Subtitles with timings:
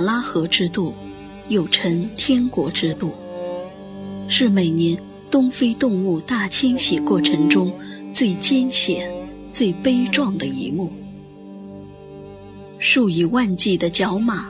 [0.00, 0.94] 拉河之渡，
[1.48, 3.12] 又称天国之渡，
[4.28, 4.96] 是每年
[5.30, 7.72] 东非动物大迁徙过程中
[8.12, 9.10] 最艰险、
[9.52, 10.90] 最悲壮的一幕。
[12.78, 14.48] 数以万计的角马、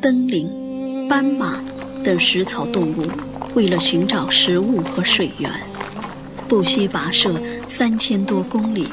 [0.00, 1.62] 登羚、斑马
[2.04, 3.08] 等食草动物，
[3.54, 5.50] 为了寻找食物和水源，
[6.48, 8.86] 不惜跋涉三千多公里，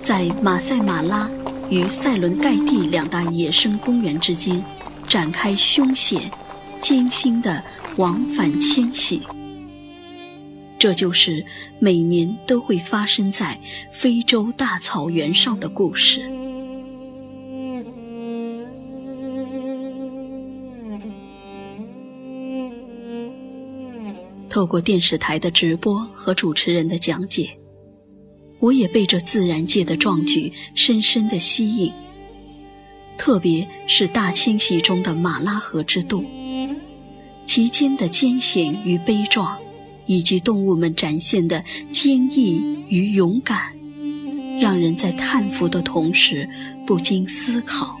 [0.00, 1.30] 在马赛马拉
[1.70, 4.62] 与塞伦盖蒂两大野生公园之间
[5.14, 6.28] 展开凶险、
[6.80, 7.62] 艰辛的
[7.98, 9.22] 往返迁徙。
[10.76, 11.46] 这就是
[11.78, 13.56] 每年都会发生在
[13.92, 16.28] 非洲大草原上的故事。
[24.50, 27.56] 透过电视台的直播和主持人的讲解，
[28.58, 31.92] 我也被这自然界的壮举深深的吸引。
[33.16, 36.24] 特别是大迁徙中的马拉河之渡，
[37.46, 39.56] 其间的艰险与悲壮，
[40.06, 43.72] 以及动物们展现的坚毅与勇敢，
[44.60, 46.48] 让人在叹服的同时
[46.86, 47.98] 不禁思考。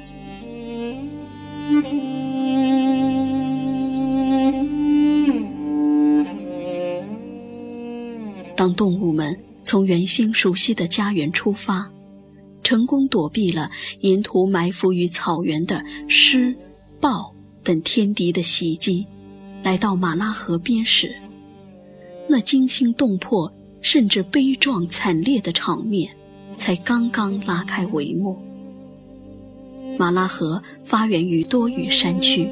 [8.56, 11.90] 当动物们从原先熟悉的家园出发，
[12.64, 13.70] 成功躲避了
[14.00, 16.56] 沿途埋伏于草原的狮、
[17.00, 17.32] 豹
[17.62, 19.06] 等天敌的袭击，
[19.62, 21.14] 来到马拉河边时，
[22.28, 26.10] 那惊心动魄甚至悲壮惨烈的场面
[26.56, 28.36] 才刚刚拉开帷幕。
[29.96, 32.48] 马拉河发源于多雨山区，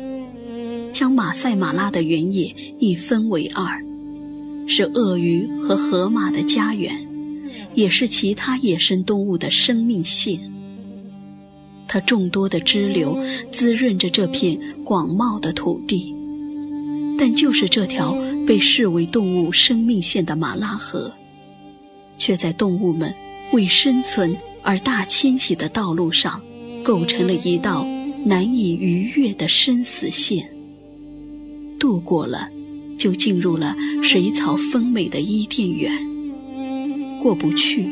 [0.93, 3.83] 将马赛马拉的原野一分为二。
[4.69, 7.09] 是鳄鱼和河马的家园，
[7.75, 10.39] 也是其他野生动物的生命线。
[11.89, 13.19] 它众多的支流
[13.51, 16.15] 滋润着这片广袤的土地，
[17.19, 18.17] 但就是这条
[18.47, 21.13] 被视为动物生命线的马拉河，
[22.17, 23.15] 却在动物们
[23.53, 26.43] 为生存而大迁徙的道路上，
[26.83, 27.87] 构成了一道
[28.25, 30.51] 难以逾越的生死线。
[31.79, 32.49] 渡过了。
[32.99, 36.12] 就进入了水草丰美的伊甸园。
[37.23, 37.89] 过不去，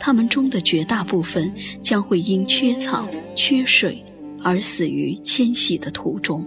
[0.00, 4.04] 它们中的绝大部分将会因缺草、缺水
[4.42, 6.44] 而死于迁徙的途中。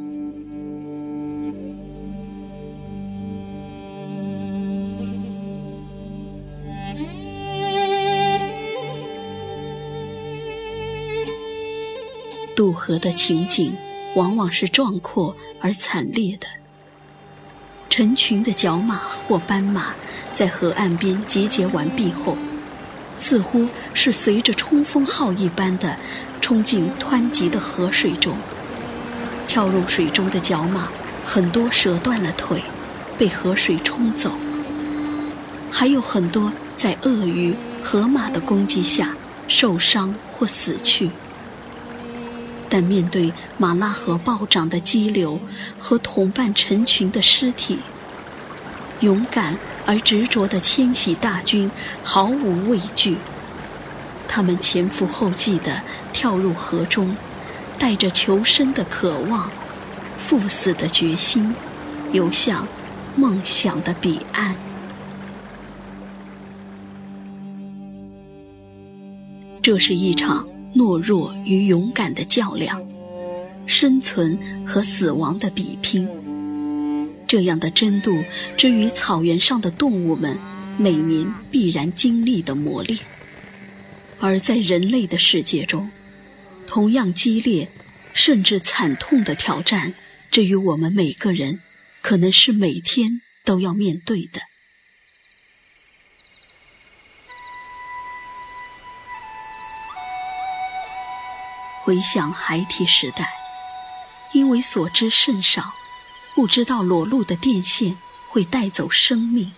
[12.53, 13.73] 渡河的情景
[14.15, 16.62] 往往是壮阔而惨烈的。
[17.95, 19.93] 成群的角马或斑马
[20.33, 22.35] 在河岸边集结完毕后，
[23.15, 25.95] 似乎是随着冲锋号一般的
[26.41, 28.35] 冲进湍急的河水中。
[29.45, 30.87] 跳入水中的角马
[31.23, 32.63] 很多折断了腿，
[33.15, 34.31] 被河水冲走；
[35.69, 37.53] 还有很多在鳄鱼、
[37.83, 39.15] 河马的攻击下
[39.47, 41.11] 受伤或死去。
[42.73, 45.39] 但面对马拉河暴涨的激流
[45.77, 47.77] 和同伴成群的尸体，
[49.01, 49.55] 勇敢
[49.85, 51.69] 而执着的迁徙大军
[52.03, 53.15] 毫无畏惧。
[54.27, 57.15] 他们前赴后继地跳入河中，
[57.77, 59.51] 带着求生的渴望、
[60.17, 61.53] 赴死的决心，
[62.11, 62.67] 游向
[63.15, 64.55] 梦想的彼岸。
[69.61, 70.52] 这是一场。
[70.75, 72.87] 懦弱与勇敢的较量，
[73.65, 76.07] 生存和死亡的比拼。
[77.27, 78.23] 这样的争渡，
[78.57, 80.37] 之于草原上的动物们
[80.77, 82.99] 每年必然经历的磨练；
[84.19, 85.89] 而在人类的世界中，
[86.67, 87.69] 同样激烈
[88.13, 89.93] 甚至惨痛的挑战，
[90.31, 91.59] 至于我们每个人，
[92.01, 94.41] 可能是每天都要面对的。
[101.83, 103.29] 回想孩提时代，
[104.31, 105.73] 因为所知甚少，
[106.33, 107.97] 不知道裸露的电线
[108.29, 109.51] 会带走生命，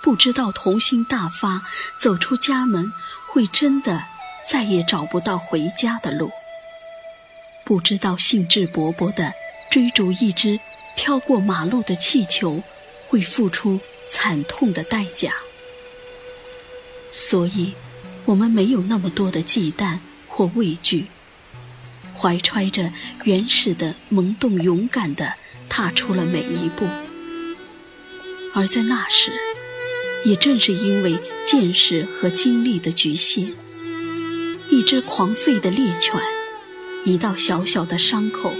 [0.00, 1.62] 不知道童心大发
[2.00, 2.92] 走出家门
[3.26, 4.04] 会真的
[4.48, 6.30] 再也找不到回家的路，
[7.64, 9.32] 不知道兴致勃勃的
[9.72, 10.60] 追逐一只
[10.94, 12.62] 飘过马路的气球
[13.08, 15.32] 会付出惨痛的代价，
[17.10, 17.74] 所以，
[18.24, 19.98] 我们没有那么多的忌惮。
[20.38, 21.06] 或畏惧，
[22.14, 22.92] 怀揣着
[23.24, 25.32] 原始的萌动，勇敢地
[25.68, 26.86] 踏出了每一步。
[28.54, 29.32] 而在那时，
[30.24, 33.52] 也正是因为见识和经历的局限，
[34.70, 36.20] 一只狂吠的猎犬，
[37.04, 38.54] 一道小小的伤口，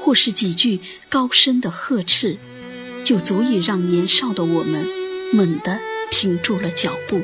[0.00, 2.38] 或是几句高声的呵斥，
[3.04, 4.88] 就足以让年少的我们
[5.30, 5.78] 猛地
[6.10, 7.22] 停住了脚步，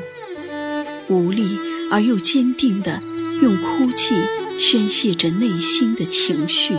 [1.09, 1.59] 无力
[1.91, 3.03] 而又坚定地
[3.43, 4.15] 用哭泣
[4.57, 6.77] 宣泄着内心的情绪。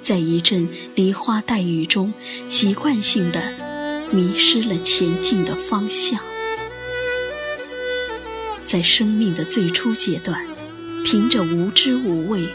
[0.00, 2.14] 在一阵梨花带雨中，
[2.48, 3.52] 习惯性的
[4.10, 6.18] 迷失了前进的方向。
[8.64, 10.46] 在生命的最初阶段，
[11.04, 12.48] 凭着无知无畏，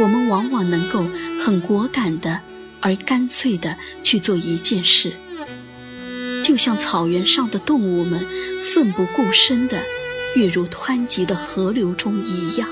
[0.00, 1.06] 我们往往能够
[1.38, 2.40] 很果敢的
[2.80, 5.12] 而干脆的去做一件事，
[6.42, 8.26] 就像草原上的动物们
[8.74, 9.84] 奋不顾身的
[10.34, 12.68] 跃入湍急的河流中一样，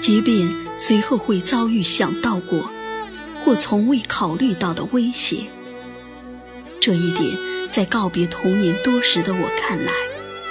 [0.00, 0.48] 即便
[0.78, 2.70] 随后会遭遇想到过。
[3.42, 5.46] 或从未考虑到的威胁，
[6.78, 7.38] 这一点
[7.70, 9.90] 在告别童年多时的我看来，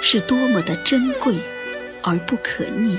[0.02, 1.36] 是多么的珍贵
[2.02, 2.98] 而不可逆。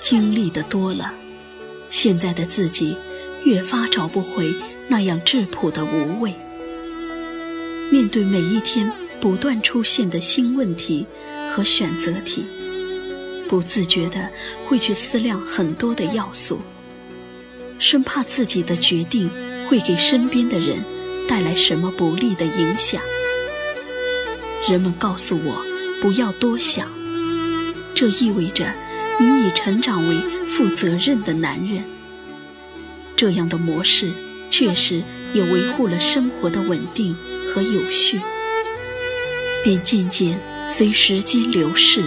[0.00, 1.12] 经历的多了，
[1.90, 2.96] 现在的自己
[3.44, 4.54] 越发找不回
[4.88, 6.34] 那样质朴的无畏。
[7.94, 11.06] 面对每一天不断出现的新问题
[11.48, 12.44] 和选择题。
[13.48, 14.32] 不自觉的
[14.66, 16.60] 会去思量很多的要素，
[17.78, 19.30] 生怕自己的决定
[19.68, 20.84] 会给身边的人
[21.28, 23.00] 带来什么不利的影响。
[24.68, 25.64] 人们告诉我
[26.02, 26.90] 不要多想，
[27.94, 28.74] 这意味着
[29.20, 30.16] 你已成长为
[30.48, 31.84] 负责任的男人。
[33.14, 34.12] 这样的模式
[34.50, 37.16] 确实也维护了生活的稳定
[37.54, 38.20] 和有序，
[39.62, 42.02] 便渐渐随时间流逝。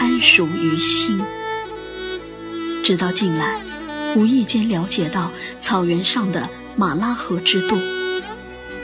[0.00, 1.20] 安属于心。
[2.84, 3.60] 直到近来，
[4.14, 7.76] 无意间了解到草原上的马拉河之渡，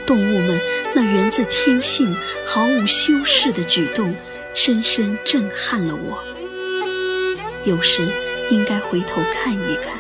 [0.05, 0.61] 动物们
[0.93, 4.13] 那源自天性、毫无修饰的举动，
[4.57, 6.19] 深深震撼了我。
[7.65, 8.03] 有时
[8.51, 9.93] 应该回头看一看，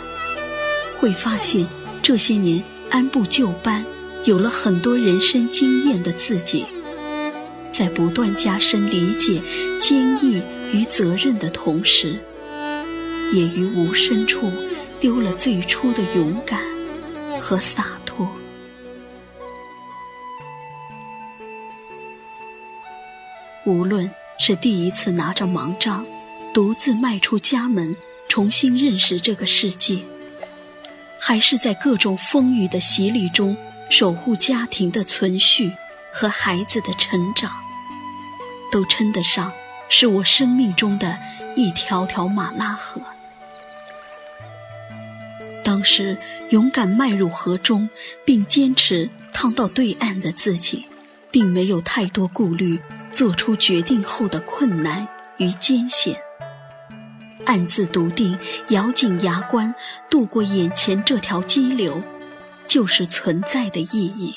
[0.98, 1.68] 会发现
[2.02, 3.86] 这些年按部就班、
[4.24, 6.66] 有了很多人生经验的自己，
[7.70, 9.42] 在不断加深理解、
[9.78, 10.42] 坚毅。
[10.72, 12.18] 与责任的同时，
[13.32, 14.50] 也于无声处
[14.98, 16.60] 丢了最初的勇敢
[17.40, 18.28] 和洒脱。
[23.64, 26.04] 无论是第一次拿着盲杖，
[26.52, 27.94] 独自迈出家门，
[28.28, 30.00] 重新认识这个世界，
[31.20, 33.56] 还是在各种风雨的洗礼中，
[33.90, 35.72] 守护家庭的存续
[36.12, 37.50] 和孩子的成长，
[38.70, 39.52] 都称得上。
[39.90, 41.18] 是我生命中的
[41.54, 43.00] 一条条马拉河。
[45.62, 46.16] 当时
[46.50, 47.88] 勇敢迈入河中，
[48.24, 50.86] 并坚持趟到对岸的自己，
[51.30, 52.80] 并没有太多顾虑，
[53.12, 56.16] 做出决定后的困难与艰险，
[57.44, 58.38] 暗自笃定，
[58.70, 59.74] 咬紧牙关
[60.10, 62.02] 度过眼前这条激流，
[62.74, 64.36] 就是存在的意义。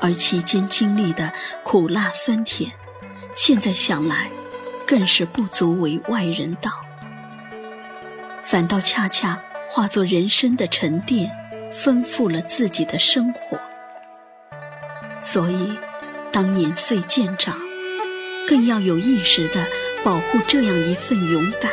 [0.00, 1.32] 而其间经历的
[1.64, 2.70] 苦辣酸甜。
[3.34, 4.30] 现在想来，
[4.86, 6.70] 更是不足为外人道，
[8.44, 11.28] 反倒恰恰化作人生的沉淀，
[11.72, 13.60] 丰富了自己的生活。
[15.18, 15.76] 所以，
[16.30, 17.58] 当年岁渐长，
[18.46, 19.66] 更要有意识地
[20.04, 21.68] 保护这样一份勇敢，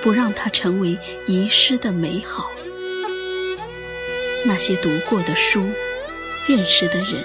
[0.00, 2.50] 不让它成为遗失的美好。
[4.44, 5.62] 那些读过的书、
[6.46, 7.24] 认识的人、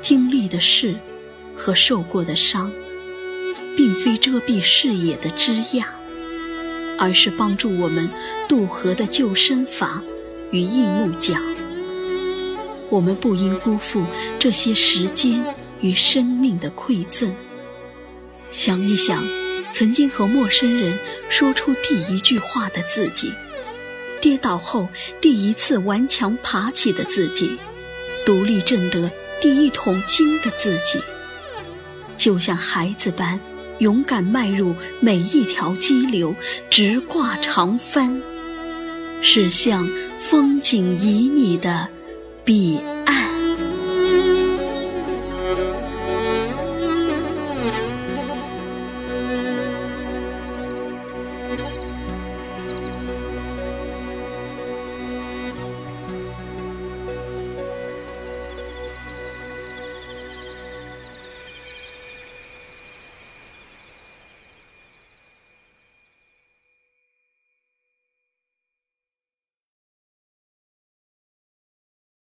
[0.00, 0.96] 经历的事。
[1.54, 2.72] 和受过的伤，
[3.76, 5.84] 并非遮蔽视野的枝桠，
[6.98, 8.08] 而是帮助我们
[8.48, 10.00] 渡河的救生筏
[10.50, 11.40] 与硬木桨。
[12.88, 14.02] 我们不应辜负
[14.38, 15.44] 这些时间
[15.82, 17.36] 与生命的馈赠。
[18.50, 19.22] 想一想，
[19.70, 23.30] 曾经和陌生人说出第一句话的自己，
[24.22, 24.88] 跌倒后
[25.20, 27.58] 第一次顽强爬起的自己，
[28.24, 29.10] 独立挣得
[29.40, 31.02] 第一桶金的自己。
[32.16, 33.40] 就像孩子般
[33.80, 36.36] 勇敢迈入每一条激流，
[36.70, 38.22] 直挂长帆，
[39.20, 41.88] 驶向风景旖旎的
[42.44, 42.78] 彼